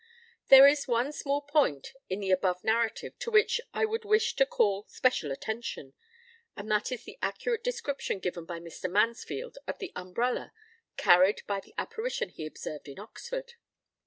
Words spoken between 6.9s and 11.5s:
is the accurate description given by Mr. Mansfield of the umbrella carried